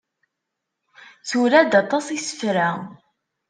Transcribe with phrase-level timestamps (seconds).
[1.29, 2.69] Tura-d aṭas n yisefra.